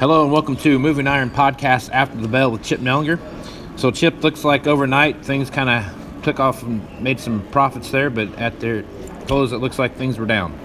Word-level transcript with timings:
Hello 0.00 0.22
and 0.22 0.32
welcome 0.32 0.56
to 0.56 0.78
Moving 0.78 1.06
Iron 1.06 1.28
Podcast 1.28 1.90
After 1.92 2.16
the 2.16 2.26
Bell 2.26 2.50
with 2.50 2.62
Chip 2.62 2.80
Nellinger. 2.80 3.20
So 3.78 3.90
Chip 3.90 4.24
looks 4.24 4.44
like 4.44 4.66
overnight 4.66 5.22
things 5.22 5.50
kind 5.50 5.68
of 5.68 6.22
took 6.22 6.40
off 6.40 6.62
and 6.62 7.02
made 7.02 7.20
some 7.20 7.46
profits 7.48 7.90
there, 7.90 8.08
but 8.08 8.34
at 8.38 8.60
their 8.60 8.82
close 9.26 9.52
it 9.52 9.58
looks 9.58 9.78
like 9.78 9.96
things 9.96 10.18
were 10.18 10.24
down. 10.24 10.58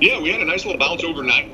Yeah, 0.00 0.20
we 0.20 0.30
had 0.30 0.42
a 0.42 0.46
nice 0.46 0.64
little 0.64 0.78
bounce 0.78 1.04
overnight 1.04 1.44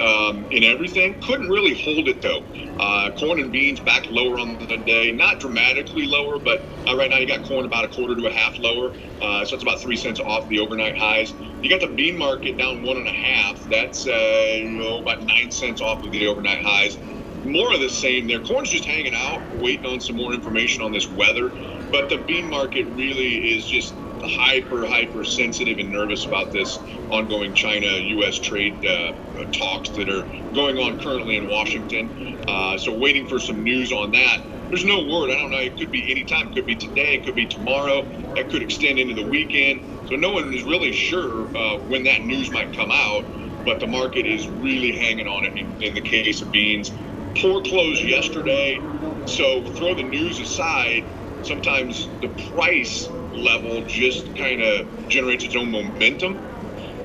um, 0.00 0.48
in 0.50 0.64
everything. 0.64 1.18
Couldn't 1.22 1.50
really 1.50 1.74
hold 1.74 2.08
it 2.08 2.22
though. 2.22 2.42
Uh, 2.78 3.10
corn 3.12 3.40
and 3.40 3.52
beans 3.52 3.80
back 3.80 4.04
lower 4.08 4.40
on 4.40 4.58
the 4.58 4.78
day, 4.78 5.12
not 5.12 5.40
dramatically 5.40 6.06
lower, 6.06 6.40
but 6.40 6.60
uh, 6.88 6.96
right 6.96 7.10
now 7.10 7.18
you 7.18 7.28
got 7.28 7.42
corn 7.42 7.66
about 7.66 7.84
a 7.84 7.88
quarter 7.88 8.16
to 8.16 8.26
a 8.26 8.32
half 8.32 8.58
lower, 8.58 8.92
uh, 9.20 9.44
so 9.44 9.54
it's 9.56 9.64
about 9.64 9.82
three 9.82 9.96
cents 9.98 10.20
off 10.20 10.48
the 10.48 10.60
overnight 10.60 10.96
highs. 10.98 11.34
You 11.60 11.70
got 11.70 11.82
the 11.82 11.94
bean 11.94 12.18
market 12.18 12.56
down 12.58 12.82
one 12.84 12.98
and 12.98 13.08
a 13.08 13.12
half. 13.12 13.62
That's 13.66 14.06
uh, 14.06 14.10
you 14.58 14.78
know 14.80 15.00
about 15.00 15.22
nine 15.22 15.50
cents 15.52 15.82
off 15.82 16.02
of 16.04 16.12
the 16.12 16.26
overnight 16.28 16.60
highs. 16.64 16.98
More 17.44 17.74
of 17.74 17.80
the 17.80 17.90
same 17.90 18.28
there. 18.28 18.40
Corn's 18.40 18.70
just 18.70 18.86
hanging 18.86 19.14
out, 19.14 19.42
waiting 19.52 19.86
on 19.86 20.00
some 20.00 20.16
more 20.16 20.34
information 20.34 20.84
on 20.84 20.92
this 20.92 21.10
weather. 21.10 21.52
But 21.90 22.08
the 22.08 22.18
bean 22.18 22.48
market 22.48 22.86
really 22.88 23.34
is 23.56 23.66
just 23.66 24.01
hyper, 24.28 24.86
hyper 24.86 25.24
sensitive 25.24 25.78
and 25.78 25.90
nervous 25.90 26.24
about 26.24 26.52
this 26.52 26.78
ongoing 27.10 27.54
China 27.54 27.86
U.S. 27.86 28.38
trade 28.38 28.84
uh, 28.86 29.12
talks 29.52 29.90
that 29.90 30.08
are 30.08 30.24
going 30.54 30.78
on 30.78 31.00
currently 31.00 31.36
in 31.36 31.48
Washington. 31.48 32.44
Uh, 32.48 32.76
so, 32.78 32.96
waiting 32.96 33.26
for 33.26 33.38
some 33.38 33.62
news 33.62 33.92
on 33.92 34.12
that. 34.12 34.40
There's 34.68 34.84
no 34.84 35.04
word. 35.04 35.30
I 35.30 35.36
don't 35.40 35.50
know. 35.50 35.58
It 35.58 35.76
could 35.78 35.90
be 35.90 36.10
any 36.10 36.24
time. 36.24 36.48
It 36.48 36.54
could 36.54 36.66
be 36.66 36.76
today. 36.76 37.14
It 37.16 37.24
could 37.24 37.34
be 37.34 37.46
tomorrow. 37.46 38.06
It 38.36 38.50
could 38.50 38.62
extend 38.62 38.98
into 38.98 39.14
the 39.14 39.28
weekend. 39.28 39.82
So, 40.08 40.16
no 40.16 40.32
one 40.32 40.52
is 40.54 40.62
really 40.64 40.92
sure 40.92 41.54
uh, 41.56 41.78
when 41.78 42.04
that 42.04 42.24
news 42.24 42.50
might 42.50 42.72
come 42.72 42.90
out. 42.90 43.24
But 43.64 43.80
the 43.80 43.86
market 43.86 44.26
is 44.26 44.48
really 44.48 44.92
hanging 44.92 45.28
on 45.28 45.44
it 45.44 45.56
in, 45.56 45.82
in 45.82 45.94
the 45.94 46.00
case 46.00 46.42
of 46.42 46.50
beans. 46.50 46.90
Poor 47.36 47.62
close 47.62 48.02
yesterday. 48.02 48.80
So, 49.26 49.64
throw 49.74 49.94
the 49.94 50.02
news 50.02 50.40
aside. 50.40 51.04
Sometimes 51.42 52.08
the 52.20 52.28
price 52.28 53.08
level 53.34 53.84
just 53.86 54.30
kind 54.36 54.62
of 54.62 54.86
generates 55.08 55.44
its 55.44 55.56
own 55.56 55.70
momentum. 55.70 56.40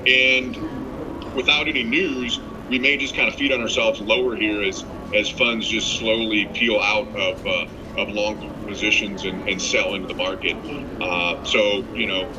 And 0.06 0.56
without 1.34 1.68
any 1.68 1.84
news, 1.84 2.40
we 2.68 2.78
may 2.78 2.96
just 2.98 3.16
kind 3.16 3.28
of 3.28 3.34
feed 3.34 3.52
on 3.52 3.60
ourselves 3.60 4.00
lower 4.00 4.36
here 4.36 4.62
as 4.62 4.84
as 5.14 5.30
funds 5.30 5.68
just 5.68 5.98
slowly 5.98 6.50
peel 6.54 6.80
out 6.80 7.08
of 7.16 7.36
uh, 7.46 7.66
of 8.02 8.08
long 8.10 8.40
positions 8.68 9.24
and, 9.24 9.42
and 9.48 9.60
sell 9.60 9.94
into 9.94 10.06
the 10.08 10.14
market. 10.14 10.58
Uh, 11.00 11.36
so 11.44 11.88
you 11.94 12.06
know, 12.06 12.30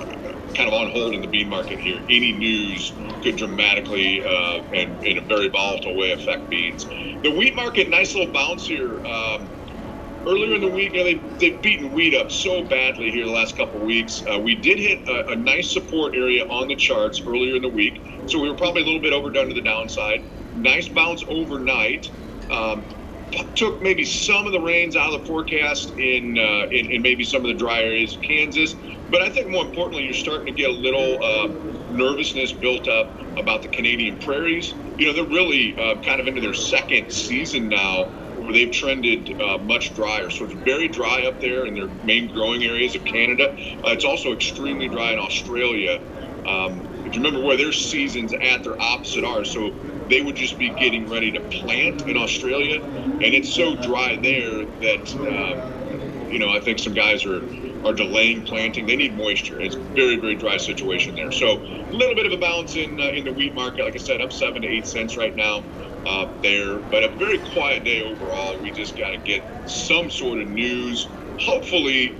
kind 0.55 0.67
of 0.67 0.73
on 0.73 0.89
hold 0.89 1.15
in 1.15 1.21
the 1.21 1.27
bean 1.27 1.49
market 1.49 1.79
here. 1.79 2.01
Any 2.09 2.33
news 2.33 2.93
could 3.23 3.37
dramatically 3.37 4.23
uh, 4.25 4.59
and 4.73 4.99
in 5.03 5.17
a 5.17 5.21
very 5.27 5.49
volatile 5.49 5.97
way 5.97 6.11
affect 6.11 6.49
beans. 6.49 6.87
The 7.23 7.31
wheat 7.31 7.55
market, 7.55 7.89
nice 7.89 8.15
little 8.15 8.31
bounce 8.33 8.65
here. 8.65 9.01
Um, 9.05 9.51
earlier 10.27 10.55
in 10.55 10.61
the 10.61 10.67
week, 10.67 10.93
you 10.93 10.99
know, 10.99 11.03
they, 11.03 11.21
they've 11.37 11.61
beaten 11.61 11.91
wheat 11.91 12.15
up 12.15 12.31
so 12.31 12.63
badly 12.63 13.11
here 13.11 13.25
the 13.25 13.31
last 13.31 13.57
couple 13.57 13.77
of 13.77 13.85
weeks. 13.85 14.23
Uh, 14.25 14.39
we 14.39 14.55
did 14.55 14.79
hit 14.79 15.07
a, 15.07 15.29
a, 15.29 15.35
nice 15.35 15.71
support 15.71 16.15
area 16.15 16.45
on 16.47 16.67
the 16.67 16.75
charts 16.75 17.21
earlier 17.21 17.55
in 17.55 17.61
the 17.61 17.69
week, 17.69 18.01
so 18.27 18.39
we 18.39 18.49
were 18.49 18.55
probably 18.55 18.81
a 18.81 18.85
little 18.85 19.01
bit 19.01 19.13
overdone 19.13 19.47
to 19.47 19.53
the 19.53 19.61
downside. 19.61 20.23
Nice 20.55 20.87
bounce 20.87 21.23
overnight. 21.27 22.09
Um, 22.49 22.83
took 23.55 23.81
maybe 23.81 24.03
some 24.03 24.47
of 24.47 24.53
the 24.53 24.59
rains 24.59 24.95
out 24.95 25.13
of 25.13 25.21
the 25.21 25.27
forecast 25.27 25.91
in, 25.91 26.37
uh, 26.37 26.67
in, 26.71 26.91
in 26.91 27.01
maybe 27.01 27.23
some 27.23 27.41
of 27.41 27.47
the 27.47 27.53
dry 27.53 27.81
areas 27.81 28.15
of 28.15 28.21
Kansas. 28.21 28.75
But 29.09 29.21
I 29.21 29.29
think 29.29 29.49
more 29.49 29.65
importantly, 29.65 30.03
you're 30.03 30.13
starting 30.13 30.47
to 30.47 30.51
get 30.51 30.69
a 30.69 30.73
little 30.73 31.23
uh, 31.23 31.47
nervousness 31.91 32.51
built 32.51 32.87
up 32.87 33.11
about 33.37 33.61
the 33.61 33.67
Canadian 33.67 34.17
prairies. 34.17 34.73
You 34.97 35.07
know, 35.07 35.13
they're 35.13 35.23
really 35.23 35.77
uh, 35.79 36.01
kind 36.01 36.19
of 36.19 36.27
into 36.27 36.41
their 36.41 36.53
second 36.53 37.11
season 37.11 37.69
now 37.69 38.09
they've 38.53 38.71
trended 38.71 39.29
uh, 39.39 39.57
much 39.59 39.93
drier. 39.93 40.29
So 40.29 40.45
it's 40.45 40.53
very 40.63 40.87
dry 40.89 41.25
up 41.27 41.39
there 41.39 41.65
in 41.65 41.73
their 41.73 41.89
main 42.01 42.29
growing 42.29 42.63
areas 42.63 42.95
of 42.95 43.03
Canada. 43.05 43.49
Uh, 43.85 43.91
it's 43.91 44.05
also 44.05 44.33
extremely 44.33 44.87
dry 44.89 45.13
in 45.13 45.19
Australia. 45.19 45.99
Um, 46.45 46.83
if 47.03 47.15
you 47.15 47.21
remember 47.21 47.45
where 47.45 47.57
their 47.57 47.71
seasons 47.71 48.33
at, 48.33 48.63
they're 48.63 48.81
opposite 48.81 49.23
are. 49.23 49.43
So 49.43 49.73
they 50.09 50.21
would 50.21 50.35
just 50.35 50.57
be 50.57 50.71
getting 50.71 51.09
ready 51.09 51.31
to 51.33 51.41
plant 51.61 52.03
in 52.05 52.17
Australia, 52.17 52.79
and 53.21 53.33
it's 53.33 53.53
so 53.55 53.75
dry 53.77 54.17
there 54.21 54.65
that 54.79 55.15
uh, 55.29 55.55
you 56.27 56.39
know 56.39 56.49
I 56.49 56.59
think 56.59 56.79
some 56.79 56.93
guys 56.93 57.25
are 57.25 57.43
are 57.83 57.93
delaying 57.93 58.43
planting. 58.43 58.85
They 58.85 58.95
need 58.95 59.15
moisture. 59.15 59.59
It's 59.61 59.77
very 59.95 60.17
very 60.19 60.35
dry 60.35 60.57
situation 60.57 61.15
there. 61.15 61.31
So 61.31 61.61
a 61.91 61.95
little 61.95 62.15
bit 62.15 62.25
of 62.25 62.31
a 62.31 62.37
balance 62.37 62.75
in 62.75 62.99
uh, 62.99 63.09
in 63.15 63.23
the 63.25 63.33
wheat 63.33 63.53
market. 63.55 63.83
Like 63.85 63.95
I 63.95 63.99
said, 63.99 64.21
up 64.21 64.31
seven 64.31 64.61
to 64.61 64.67
eight 64.67 64.87
cents 64.87 65.17
right 65.17 65.35
now 65.35 65.65
uh, 66.09 66.27
there. 66.41 66.79
But 66.79 67.03
a 67.03 67.09
very 67.09 67.37
quiet 67.37 67.83
day 67.83 68.01
overall. 68.01 68.59
We 68.59 68.71
just 68.71 68.97
got 68.97 69.11
to 69.11 69.17
get 69.19 69.43
some 69.69 70.09
sort 70.09 70.41
of 70.41 70.47
news. 70.47 71.07
Hopefully, 71.39 72.17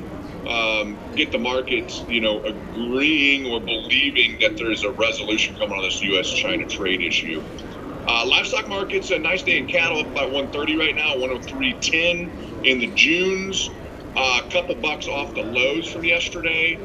um, 0.48 1.00
get 1.16 1.32
the 1.32 1.40
markets, 1.40 2.06
you 2.08 2.22
know, 2.22 2.44
agreeing 2.44 3.48
or 3.48 3.60
believing 3.60 4.38
that 4.42 4.58
there's 4.58 4.84
a 4.84 4.92
resolution 4.92 5.56
coming 5.58 5.76
on 5.76 5.84
this 5.84 6.02
U.S.-China 6.04 6.70
trade 6.70 7.02
issue. 7.02 7.44
Uh, 8.08 8.26
livestock 8.28 8.68
markets, 8.70 9.10
a 9.10 9.20
nice 9.20 9.44
day 9.44 9.58
in 9.58 9.68
cattle, 9.68 10.02
about 10.02 10.32
130 10.32 10.78
right 10.78 10.96
now, 10.96 11.16
103.10 11.16 12.66
in 12.66 12.80
the 12.80 12.88
Junes. 12.94 13.70
Uh, 14.16 14.42
a 14.46 14.52
couple 14.52 14.76
bucks 14.76 15.08
off 15.08 15.34
the 15.36 15.42
lows 15.42 15.92
from 15.92 16.04
yesterday. 16.04 16.78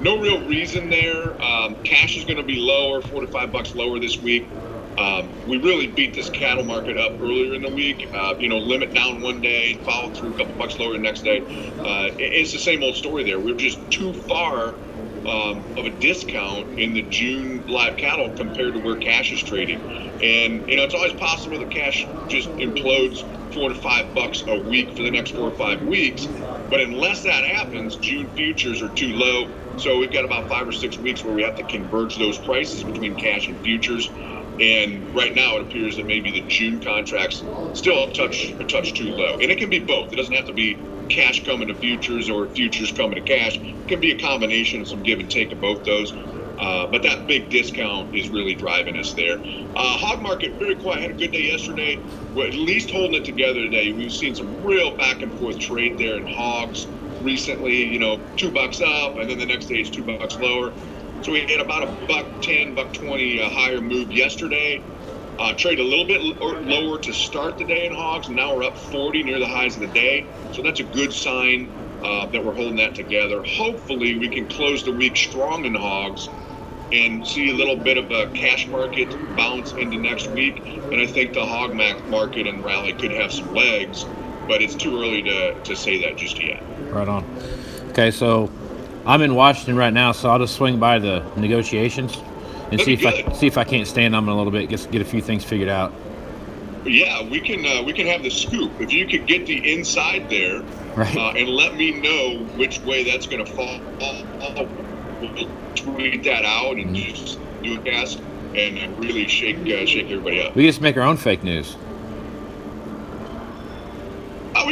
No 0.00 0.20
real 0.20 0.46
reason 0.46 0.88
there. 0.88 1.40
Um, 1.42 1.76
cash 1.84 2.16
is 2.16 2.24
going 2.24 2.38
to 2.38 2.44
be 2.44 2.56
lower, 2.58 3.02
four 3.02 3.22
to 3.22 3.28
five 3.28 3.52
bucks 3.52 3.74
lower 3.74 4.00
this 4.00 4.20
week. 4.22 4.48
Um, 4.96 5.32
we 5.44 5.58
really 5.58 5.88
beat 5.88 6.14
this 6.14 6.30
cattle 6.30 6.64
market 6.64 6.96
up 6.98 7.16
earlier 7.20 7.54
in 7.54 7.62
the 7.62 7.70
week. 7.70 8.08
Uh, 8.14 8.34
you 8.40 8.48
know, 8.48 8.58
limit 8.58 8.94
down 8.94 9.22
one 9.22 9.40
day, 9.40 9.80
follow 9.84 10.10
through 10.12 10.32
a 10.32 10.34
couple 10.34 10.54
bucks 10.54 10.78
lower 10.78 10.92
the 10.92 11.00
next 11.00 11.24
day. 11.24 11.42
Uh, 11.84 12.08
it's 12.18 12.52
the 12.52 12.58
same 12.60 12.82
old 12.82 12.96
story 12.96 13.24
there. 13.24 13.40
We're 13.40 13.56
just 13.56 13.90
too 13.90 14.14
far 14.14 14.76
um, 15.26 15.66
of 15.76 15.86
a 15.86 15.90
discount 15.90 16.68
in 16.76 16.92
the 16.94 17.02
June 17.02 17.64
live 17.68 17.96
cattle 17.96 18.30
compared 18.36 18.74
to 18.74 18.80
where 18.80 18.96
cash 18.96 19.32
is 19.32 19.42
trading. 19.42 19.82
And 20.20 20.64
you 20.68 20.76
know, 20.76 20.84
it's 20.84 20.94
always 20.94 21.14
possible 21.14 21.58
that 21.58 21.70
cash 21.70 22.08
just 22.28 22.56
implodes 22.58 23.18
four 23.52 23.70
to 23.70 23.74
five 23.74 24.14
bucks 24.14 24.44
a 24.48 24.58
week 24.58 24.92
for 24.96 25.02
the 25.02 25.10
next 25.10 25.32
four 25.32 25.48
or 25.48 25.56
five 25.56 25.82
weeks. 25.82 26.28
But 26.70 26.80
unless 26.80 27.22
that 27.22 27.44
happens, 27.44 27.96
June 27.96 28.30
futures 28.36 28.82
are 28.82 28.90
too 28.90 29.12
low. 29.14 29.48
So 29.76 29.98
we've 29.98 30.12
got 30.12 30.24
about 30.24 30.48
five 30.48 30.68
or 30.68 30.72
six 30.72 30.98
weeks 30.98 31.24
where 31.24 31.34
we 31.34 31.42
have 31.42 31.56
to 31.56 31.64
converge 31.64 32.16
those 32.16 32.38
prices 32.38 32.84
between 32.84 33.16
cash 33.16 33.48
and 33.48 33.60
futures. 33.62 34.10
And 34.60 35.06
right 35.12 35.34
now, 35.34 35.56
it 35.56 35.62
appears 35.62 35.96
that 35.96 36.06
maybe 36.06 36.32
the 36.32 36.44
June 36.48 36.80
contracts 36.80 37.44
still 37.72 38.04
a 38.04 38.12
touch 38.12 38.56
a 38.60 38.64
touch 38.64 38.94
too 38.94 39.10
low. 39.10 39.38
And 39.40 39.50
it 39.50 39.58
can 39.58 39.70
be 39.70 39.80
both. 39.80 40.12
It 40.12 40.16
doesn't 40.16 40.34
have 40.34 40.46
to 40.46 40.52
be 40.54 40.82
cash 41.10 41.44
coming 41.44 41.68
to 41.68 41.74
futures 41.74 42.30
or 42.30 42.48
futures 42.54 42.92
coming 42.92 43.16
to 43.16 43.22
cash. 43.22 43.56
It 43.56 43.88
can 43.88 44.00
be 44.00 44.12
a 44.12 44.18
combination 44.18 44.80
of 44.80 44.88
some 44.88 45.02
give 45.02 45.20
and 45.20 45.30
take 45.30 45.52
of 45.52 45.60
both 45.60 45.84
those. 45.84 46.12
Uh, 46.58 46.86
but 46.92 47.02
that 47.02 47.26
big 47.26 47.50
discount 47.50 48.08
is 48.12 48.30
really 48.30 48.54
driving 48.54 48.96
us 48.96 49.14
there. 49.14 49.38
Uh, 49.76 49.96
hog 49.98 50.22
market 50.22 50.52
very 50.58 50.76
quiet. 50.76 51.02
Had 51.02 51.10
a 51.10 51.14
good 51.14 51.32
day 51.32 51.42
yesterday. 51.42 52.04
We're 52.32 52.48
at 52.48 52.54
least 52.54 52.90
holding 52.90 53.14
it 53.20 53.24
together 53.24 53.60
today. 53.60 53.92
We've 53.92 54.12
seen 54.12 54.34
some 54.34 54.62
real 54.62 54.96
back 54.96 55.22
and 55.22 55.36
forth 55.36 55.58
trade 55.58 55.96
there 55.98 56.16
in 56.16 56.26
hogs 56.26 56.88
recently. 57.20 57.74
You 57.74 57.98
know, 57.98 58.24
two 58.36 58.52
bucks 58.52 58.80
up, 58.80 59.16
and 59.18 59.28
then 59.30 59.38
the 59.38 59.46
next 59.46 59.66
day 59.66 59.76
it's 59.76 59.90
two 59.90 60.04
bucks 60.04 60.38
lower. 60.38 60.74
So 61.24 61.32
we 61.32 61.40
had 61.40 61.58
about 61.58 61.84
a 61.84 62.06
buck 62.06 62.26
10, 62.42 62.74
buck 62.74 62.92
20 62.92 63.40
uh, 63.40 63.48
higher 63.48 63.80
move 63.80 64.12
yesterday. 64.12 64.82
Uh, 65.38 65.54
trade 65.54 65.80
a 65.80 65.82
little 65.82 66.04
bit 66.04 66.20
lower 66.20 66.98
to 66.98 67.12
start 67.14 67.56
the 67.56 67.64
day 67.64 67.86
in 67.86 67.94
hogs. 67.94 68.26
And 68.26 68.36
now 68.36 68.54
we're 68.54 68.64
up 68.64 68.76
40 68.76 69.22
near 69.22 69.38
the 69.38 69.48
highs 69.48 69.74
of 69.74 69.80
the 69.80 69.86
day. 69.86 70.26
So 70.52 70.60
that's 70.60 70.80
a 70.80 70.84
good 70.84 71.14
sign 71.14 71.72
uh, 72.04 72.26
that 72.26 72.44
we're 72.44 72.52
holding 72.52 72.76
that 72.76 72.94
together. 72.94 73.42
Hopefully, 73.42 74.18
we 74.18 74.28
can 74.28 74.46
close 74.48 74.84
the 74.84 74.92
week 74.92 75.16
strong 75.16 75.64
in 75.64 75.74
hogs 75.74 76.28
and 76.92 77.26
see 77.26 77.48
a 77.48 77.54
little 77.54 77.76
bit 77.76 77.96
of 77.96 78.10
a 78.10 78.30
cash 78.34 78.66
market 78.66 79.08
bounce 79.34 79.72
into 79.72 79.96
next 79.96 80.26
week. 80.32 80.58
And 80.58 80.96
I 80.96 81.06
think 81.06 81.32
the 81.32 81.46
hog 81.46 81.74
market 81.74 82.46
and 82.46 82.62
rally 82.62 82.92
could 82.92 83.12
have 83.12 83.32
some 83.32 83.54
legs, 83.54 84.04
but 84.46 84.60
it's 84.60 84.74
too 84.74 85.00
early 85.00 85.22
to, 85.22 85.58
to 85.58 85.74
say 85.74 86.02
that 86.02 86.18
just 86.18 86.38
yet. 86.42 86.62
Right 86.92 87.08
on. 87.08 87.24
Okay, 87.92 88.10
so 88.10 88.50
I'm 89.06 89.22
in 89.22 89.34
Washington 89.34 89.76
right 89.76 89.92
now, 89.92 90.12
so 90.12 90.30
I'll 90.30 90.38
just 90.38 90.56
swing 90.56 90.78
by 90.78 90.98
the 90.98 91.20
negotiations 91.36 92.16
and 92.16 92.80
That'd 92.80 92.86
see 92.86 92.92
if 92.94 93.00
good. 93.00 93.28
I 93.28 93.32
see 93.32 93.46
if 93.46 93.58
I 93.58 93.64
can't 93.64 93.86
stand 93.86 94.16
on 94.16 94.24
them 94.24 94.34
a 94.34 94.36
little 94.36 94.52
bit, 94.52 94.68
get 94.68 94.90
get 94.90 95.02
a 95.02 95.04
few 95.04 95.20
things 95.20 95.44
figured 95.44 95.68
out. 95.68 95.92
Yeah, 96.84 97.22
we 97.28 97.40
can 97.40 97.64
uh, 97.64 97.82
we 97.82 97.92
can 97.92 98.06
have 98.06 98.22
the 98.22 98.30
scoop. 98.30 98.72
If 98.80 98.92
you 98.92 99.06
could 99.06 99.26
get 99.26 99.46
the 99.46 99.72
inside 99.72 100.28
there, 100.30 100.62
right. 100.96 101.16
uh, 101.16 101.32
and 101.36 101.48
let 101.48 101.76
me 101.76 102.00
know 102.00 102.44
which 102.56 102.80
way 102.80 103.04
that's 103.04 103.26
going 103.26 103.44
to 103.44 103.50
fall, 103.52 103.80
we'll 105.20 105.48
tweet 105.74 106.24
that 106.24 106.44
out 106.44 106.76
and 106.76 106.94
mm-hmm. 106.94 107.14
just 107.14 107.38
do 107.62 107.80
a 107.80 107.82
cast 107.82 108.20
and 108.54 108.98
really 108.98 109.26
shake 109.28 109.58
uh, 109.58 109.86
shake 109.86 110.10
everybody 110.10 110.40
up. 110.42 110.54
We 110.54 110.66
just 110.66 110.80
make 110.80 110.96
our 110.96 111.02
own 111.02 111.16
fake 111.16 111.42
news. 111.42 111.76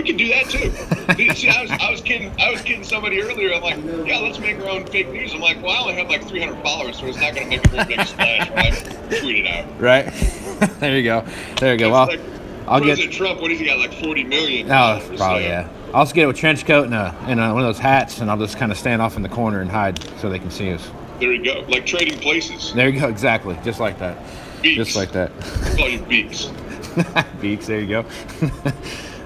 We 0.03 0.09
can 0.09 0.17
do 0.17 0.29
that 0.29 0.51
too. 0.51 1.35
See, 1.35 1.49
I 1.49 1.63
was, 1.63 1.71
I 1.71 1.91
was 1.91 2.01
kidding. 2.01 2.33
I 2.41 2.51
was 2.51 2.61
kidding 2.63 2.83
somebody 2.83 3.23
earlier. 3.23 3.55
I'm 3.55 3.63
like, 3.63 3.77
yeah, 4.07 4.19
let's 4.19 4.41
make 4.41 4.59
our 4.59 4.69
own 4.69 4.85
fake 4.87 5.11
news. 5.13 5.33
I'm 5.33 5.41
like, 5.41 5.63
well, 5.63 5.71
I 5.71 5.81
only 5.81 5.95
have 5.95 6.09
like 6.09 6.27
300 6.27 6.61
followers, 6.63 6.99
so 6.99 7.07
it's 7.07 7.21
not 7.21 7.35
going 7.37 7.49
to 7.49 7.57
make 7.57 7.65
a 7.65 7.69
very 7.69 7.85
big 7.97 8.01
splash. 8.07 8.81
Tweet 9.21 9.45
it 9.45 9.47
out. 9.47 9.81
Right. 9.81 10.07
there 10.81 10.97
you 10.97 11.05
go. 11.05 11.25
There 11.61 11.73
you 11.75 11.79
go. 11.79 11.91
Well, 11.93 12.07
like 12.09 12.21
I'll 12.67 12.81
get. 12.81 12.99
Trump, 13.13 13.41
what 13.41 13.51
has 13.53 13.61
he 13.61 13.67
got? 13.67 13.79
Like 13.79 13.93
40 13.95 14.25
million. 14.25 14.67
Oh, 14.71 14.99
probably 15.01 15.17
so- 15.19 15.37
yeah. 15.39 15.69
I'll 15.95 16.05
just 16.05 16.15
get 16.15 16.29
a 16.29 16.33
trench 16.33 16.65
coat 16.67 16.87
and 16.87 16.95
a 16.95 17.15
and 17.27 17.39
a, 17.39 17.53
one 17.53 17.63
of 17.63 17.69
those 17.69 17.79
hats, 17.79 18.21
and 18.21 18.31
I'll 18.31 18.39
just 18.39 18.57
kind 18.57 18.73
of 18.73 18.79
stand 18.79 19.03
off 19.03 19.17
in 19.17 19.23
the 19.23 19.29
corner 19.29 19.61
and 19.61 19.71
hide 19.71 20.03
so 20.19 20.29
they 20.31 20.39
can 20.39 20.51
see 20.51 20.73
us. 20.73 20.91
There 21.21 21.33
you 21.33 21.45
go. 21.45 21.65
Like 21.69 21.87
trading 21.87 22.19
places. 22.19 22.73
There 22.73 22.89
you 22.89 22.99
go. 22.99 23.09
Exactly. 23.09 23.57
Just 23.63 23.79
like 23.79 23.99
that. 23.99 24.17
Beeks. 24.63 24.77
Just 24.77 24.97
like 24.97 25.13
that. 25.13 25.31
Call 25.77 25.89
you 25.89 26.01
beeks. 26.01 26.51
Beeks. 27.41 27.67
There 27.67 27.81
you 27.81 27.89
go. 27.89 28.05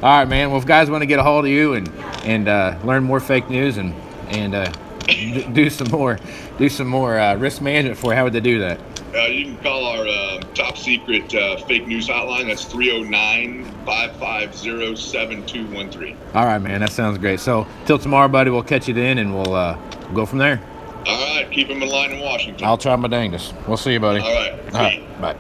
All 0.03 0.19
right, 0.19 0.29
man. 0.29 0.51
Well, 0.51 0.59
if 0.61 0.67
guys 0.67 0.91
want 0.91 1.03
to 1.03 1.07
get 1.07 1.19
a 1.19 1.23
hold 1.23 1.45
of 1.47 1.51
you 1.51 1.75
and 1.75 1.89
and 2.25 2.49
uh, 2.49 2.79
learn 2.85 3.05
more 3.05 3.21
fake 3.21 3.49
news 3.49 3.77
and 3.79 3.95
and 4.29 4.55
uh, 4.55 4.73
d- 5.07 5.47
do 5.53 5.71
some 5.71 5.89
more 5.91 6.19
do 6.59 6.69
some 6.69 6.87
more 6.87 7.19
uh, 7.19 7.35
risk 7.37 7.63
management 7.63 7.99
for 7.99 8.13
you, 8.13 8.17
how 8.17 8.25
would 8.25 8.33
they 8.33 8.41
do 8.41 8.59
that? 8.61 8.79
Uh, 9.15 9.23
you 9.29 9.45
can 9.47 9.57
call 9.63 9.85
our 9.87 10.07
uh, 10.07 10.41
top 10.53 10.77
secret 10.77 11.35
uh, 11.35 11.57
fake 11.65 11.87
news 11.87 12.07
hotline. 12.09 12.47
That's 12.49 12.65
309 12.67 13.65
550 13.87 14.97
7213. 14.97 16.17
All 16.35 16.45
right, 16.45 16.59
man. 16.59 16.81
That 16.81 16.91
sounds 16.93 17.17
great. 17.17 17.41
So 17.41 17.67
till 17.87 17.99
tomorrow, 17.99 18.29
buddy. 18.29 18.51
We'll 18.51 18.63
catch 18.63 18.89
you 18.89 18.95
then, 18.95 19.17
and 19.19 19.35
we'll 19.35 19.55
uh, 19.55 19.75
go 20.13 20.27
from 20.27 20.39
there. 20.39 20.63
All 21.07 21.37
right. 21.37 21.51
Keep 21.51 21.69
them 21.69 21.83
in 21.83 21.89
line 21.89 22.11
in 22.13 22.21
Washington. 22.21 22.67
I'll 22.67 22.77
try 22.77 22.95
my 22.97 23.09
dangest. 23.09 23.55
We'll 23.67 23.77
see 23.79 23.93
you, 23.95 24.01
buddy. 24.01 24.21
All 24.21 24.33
right. 24.35 24.75
All 24.75 24.81
right. 24.83 25.21
Bye. 25.21 25.37